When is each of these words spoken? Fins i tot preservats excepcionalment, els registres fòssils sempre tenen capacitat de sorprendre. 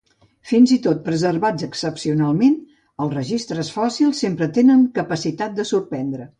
Fins 0.51 0.71
i 0.75 0.77
tot 0.87 1.03
preservats 1.09 1.65
excepcionalment, 1.67 2.57
els 3.05 3.15
registres 3.19 3.71
fòssils 3.79 4.25
sempre 4.27 4.51
tenen 4.59 4.85
capacitat 5.01 5.59
de 5.63 5.71
sorprendre. 5.77 6.29